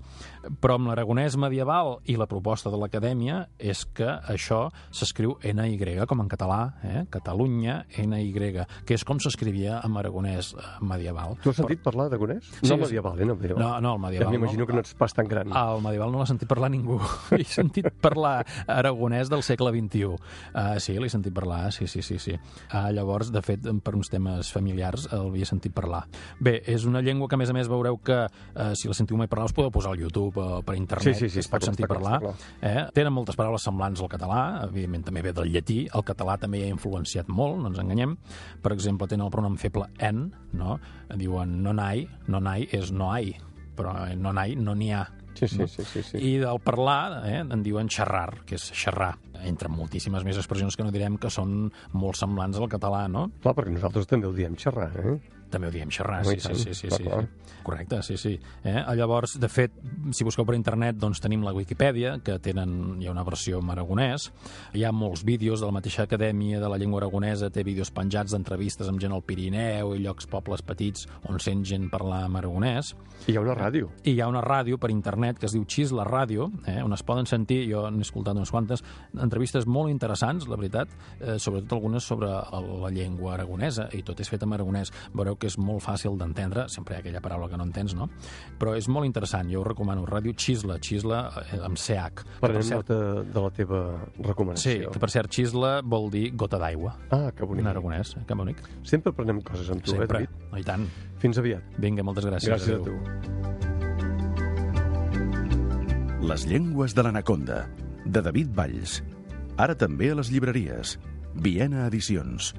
però 0.62 0.76
amb 0.76 0.88
l'aragonès 0.88 1.36
medieval 1.38 2.00
i 2.06 2.16
la 2.18 2.28
proposta 2.28 2.70
de 2.70 2.78
l'Acadèmia 2.78 3.48
és 3.60 3.86
que 3.86 4.06
això 4.06 4.70
s'escriu 4.92 5.38
NY, 5.44 6.06
com 6.08 6.22
en 6.22 6.30
català, 6.30 6.76
eh? 6.84 7.06
Catalunya, 7.10 7.86
NY, 7.98 8.66
que 8.86 8.94
és 8.94 9.04
com 9.04 9.20
s'escrivia 9.20 9.82
en 9.84 9.98
aragonès 9.98 10.54
eh, 10.54 10.62
medieval. 10.82 11.38
Tu 11.44 11.50
has 11.50 11.58
sentit 11.58 11.82
parlar 11.84 12.10
d'aragonès? 12.10 12.44
Sí, 12.62 12.70
no 12.70 12.76
sí. 12.76 12.82
medieval, 12.84 13.20
eh? 13.20 13.26
No, 13.26 13.36
medieval. 13.36 13.64
No, 13.64 13.82
no, 13.82 13.94
el 13.96 14.02
medieval 14.02 14.28
Ja 14.28 14.32
m'imagino 14.32 14.60
no. 14.64 14.68
que 14.68 14.74
no 14.74 14.80
ets 14.80 14.94
pas 14.94 15.14
tan 15.14 15.28
gran. 15.28 15.52
El 15.56 15.82
medieval 15.82 16.12
no 16.12 16.20
l'ha 16.20 16.30
sentit 16.30 16.48
parlar 16.50 16.70
ningú. 16.72 17.00
He 17.32 17.44
sentit 17.44 17.90
parlar 18.02 18.46
aragonès 18.68 19.30
del 19.30 19.44
segle 19.44 19.72
XXI. 19.74 20.06
Uh, 20.06 20.78
sí, 20.80 20.96
l'he 21.00 21.10
sentit 21.10 21.34
parlar, 21.36 21.72
sí, 21.74 21.88
sí, 21.88 22.02
sí. 22.06 22.20
sí. 22.20 22.38
Uh, 22.72 22.90
llavors, 22.96 23.32
de 23.34 23.42
fet, 23.46 23.66
per 23.84 23.96
uns 23.98 24.10
temes 24.12 24.52
familiars 24.54 25.08
el 25.12 25.30
havia 25.32 25.46
sentit 25.50 25.74
parlar. 25.76 26.06
Bé, 26.40 26.60
és 26.70 26.86
una 26.86 27.02
llengua 27.02 27.28
que, 27.28 27.36
a 27.36 27.42
més 27.42 27.50
a 27.52 27.56
més, 27.58 27.70
veureu 27.72 27.95
que 28.04 28.18
uh, 28.26 28.74
si 28.78 28.90
la 28.90 28.96
sentiu 28.98 29.18
mai 29.20 29.30
parlar 29.32 29.48
us 29.50 29.56
podeu 29.56 29.72
posar 29.74 29.94
al 29.94 30.02
YouTube 30.02 30.42
o 30.42 30.62
per 30.66 30.76
internet, 30.80 31.16
Sí, 31.16 31.26
sí, 31.26 31.30
sí, 31.30 31.40
es 31.44 31.50
pot 31.52 31.62
clar, 31.62 31.72
sentir 31.72 31.88
clar, 31.88 32.00
parlar. 32.02 32.36
Eh? 32.62 32.86
Tenen 32.96 33.14
moltes 33.14 33.38
paraules 33.40 33.64
semblants 33.66 34.02
al 34.02 34.12
català, 34.12 34.42
evidentment 34.68 35.08
també 35.10 35.26
ve 35.26 35.34
del 35.36 35.52
llatí, 35.54 35.82
el 35.94 36.06
català 36.08 36.38
també 36.42 36.62
hi 36.62 36.70
ha 36.70 36.74
influenciat 36.74 37.30
molt, 37.30 37.60
no 37.62 37.72
ens 37.72 37.82
enganyem. 37.82 38.16
Per 38.64 38.74
exemple, 38.76 39.08
tenen 39.12 39.28
el 39.28 39.34
pronom 39.34 39.60
feble 39.62 39.90
en, 40.00 40.28
no? 40.54 40.80
Diuen 41.16 41.60
no 41.64 41.76
n'hai, 41.76 42.08
no 42.28 42.42
n'hai 42.42 42.68
és 42.76 42.92
no 42.92 43.12
hai, 43.14 43.36
però 43.76 43.96
eh, 44.08 44.16
no 44.16 44.34
n'hai 44.36 44.56
no 44.56 44.76
n'hi 44.76 44.92
ha. 44.96 45.06
Sí, 45.36 45.50
sí, 45.52 45.68
sí, 45.68 45.84
sí, 45.84 46.02
sí. 46.02 46.18
I 46.24 46.38
del 46.40 46.62
parlar 46.64 47.26
eh, 47.28 47.42
en 47.44 47.64
diuen 47.64 47.90
xerrar, 47.92 48.46
que 48.48 48.56
és 48.56 48.70
xerrar, 48.72 49.12
entre 49.44 49.68
moltíssimes 49.70 50.24
més 50.24 50.38
expressions 50.40 50.78
que 50.80 50.86
no 50.86 50.94
direm 50.96 51.18
que 51.20 51.30
són 51.30 51.66
molt 51.94 52.16
semblants 52.16 52.58
al 52.62 52.70
català, 52.72 53.06
no? 53.12 53.28
Clar, 53.44 53.54
perquè 53.58 53.74
nosaltres 53.76 54.08
també 54.08 54.30
ho 54.30 54.34
diem 54.36 54.56
xerrar, 54.56 54.94
eh? 54.96 55.18
També 55.56 55.70
ho 55.70 55.74
diem 55.74 55.92
xerrar, 55.94 56.26
sí, 56.28 56.36
sí, 56.44 56.54
sí, 56.60 56.74
sí, 56.76 56.90
sí, 56.92 57.04
sí. 57.06 57.54
Correcte, 57.66 58.02
sí, 58.04 58.18
sí. 58.20 58.34
Eh? 58.68 58.82
Llavors, 58.98 59.38
de 59.42 59.48
fet, 59.50 59.74
si 60.14 60.26
busqueu 60.28 60.46
per 60.46 60.58
internet, 60.58 61.00
doncs 61.02 61.22
tenim 61.24 61.42
la 61.46 61.54
Wikipedia, 61.56 62.18
que 62.22 62.36
tenen, 62.44 63.00
hi 63.02 63.08
ha 63.08 63.14
una 63.14 63.24
versió 63.26 63.62
en 63.64 63.72
aragonès, 63.74 64.28
hi 64.76 64.84
ha 64.86 64.92
molts 64.94 65.24
vídeos 65.26 65.64
de 65.64 65.70
la 65.70 65.74
mateixa 65.74 66.04
Acadèmia 66.06 66.60
de 66.62 66.70
la 66.70 66.78
Llengua 66.78 67.00
Aragonesa, 67.02 67.50
té 67.50 67.64
vídeos 67.66 67.90
penjats 67.96 68.36
d'entrevistes 68.36 68.92
amb 68.92 69.02
gent 69.02 69.16
al 69.16 69.24
Pirineu 69.26 69.96
i 69.96 70.04
llocs, 70.04 70.28
pobles 70.30 70.62
petits, 70.62 71.08
on 71.26 71.40
sent 71.42 71.64
gent 71.66 71.88
parlar 71.90 72.26
en 72.28 72.38
aragonès, 72.38 72.94
I 73.26 73.32
hi 73.32 73.38
ha 73.40 73.42
una 73.42 73.56
ràdio. 73.56 73.90
i 74.04 74.12
hi 74.14 74.20
ha 74.22 74.28
una 74.30 74.44
ràdio 74.44 74.78
per 74.78 74.92
internet 74.92 75.40
que 75.40 75.48
es 75.48 75.56
diu 75.56 75.64
Xis 75.66 75.94
la 75.96 76.04
Ràdio, 76.06 76.52
eh, 76.68 76.84
on 76.84 76.94
es 76.94 77.02
poden 77.08 77.26
sentir, 77.26 77.64
jo 77.72 77.88
n'he 77.90 78.04
escoltat 78.06 78.36
unes 78.36 78.52
quantes, 78.52 78.84
entrevistes 79.16 79.66
molt 79.66 79.90
interessants, 79.90 80.50
la 80.52 80.60
veritat, 80.60 80.92
eh, 81.20 81.40
sobretot 81.40 81.74
algunes 81.80 82.04
sobre 82.04 82.28
la 82.28 82.92
llengua 82.92 83.34
aragonesa, 83.34 83.88
i 83.94 84.04
tot 84.04 84.20
és 84.20 84.30
fet 84.30 84.44
en 84.44 84.54
aragonès. 84.54 84.92
Veureu 85.16 85.40
que 85.40 85.45
és 85.46 85.58
molt 85.58 85.82
fàcil 85.84 86.18
d'entendre, 86.18 86.68
sempre 86.70 86.96
hi 86.96 86.98
ha 86.98 87.00
aquella 87.04 87.22
paraula 87.22 87.48
que 87.50 87.58
no 87.58 87.64
entens, 87.64 87.94
no? 87.96 88.10
Però 88.60 88.76
és 88.76 88.88
molt 88.88 89.06
interessant, 89.06 89.50
jo 89.52 89.62
ho 89.62 89.64
recomano. 89.64 90.06
Ràdio 90.06 90.34
Xisla, 90.36 90.78
Xisla 90.80 91.32
eh, 91.52 91.60
amb 91.64 91.78
CH. 91.78 92.24
que 92.24 92.40
per 92.42 92.64
cert, 92.64 92.90
nota 92.90 93.24
de 93.24 93.42
la 93.42 93.50
teva 93.52 93.82
Sí, 94.16 94.24
recomanació. 94.24 94.92
que 94.92 95.00
per 95.00 95.10
cert, 95.10 95.30
Xisla 95.32 95.82
vol 95.84 96.10
dir 96.12 96.32
gota 96.36 96.58
d'aigua, 96.58 96.96
Ah, 97.12 97.32
que 97.36 97.46
bonic. 97.46 97.62
en 97.62 97.68
aragonès, 97.68 98.16
eh? 98.18 98.24
que 98.28 98.34
bonic. 98.34 98.58
Sempre 98.84 99.14
prenem 99.14 99.42
coses 99.42 99.70
amb 99.70 99.82
tu, 99.84 99.92
eh, 99.94 99.98
Sempre. 99.98 100.28
David? 100.28 100.30
I 100.60 100.64
tant. 100.64 100.88
Fins 101.20 101.38
aviat. 101.38 101.64
Vinga, 101.78 102.04
moltes 102.04 102.26
gràcies. 102.26 102.50
Gràcies 102.50 102.74
a 102.74 102.82
Adéu. 102.82 102.86
tu. 106.20 106.26
Les 106.28 106.46
llengües 106.48 106.96
de 106.96 107.04
l'anaconda, 107.04 107.70
de 108.06 108.22
David 108.22 108.50
Valls. 108.56 109.04
Ara 109.58 109.76
també 109.76 110.10
a 110.12 110.16
les 110.16 110.32
llibreries. 110.32 110.98
Viena 111.36 111.86
Edicions. 111.88 112.54